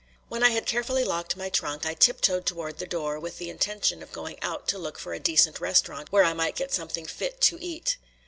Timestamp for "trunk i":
1.51-1.93